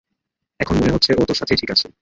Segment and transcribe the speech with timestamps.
[0.59, 1.87] এখন মনেহচ্ছে, ও তোর সাথেই ঠিক আছে।